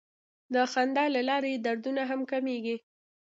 [0.53, 2.75] د خندا له لارې دردونه هم کمېږي.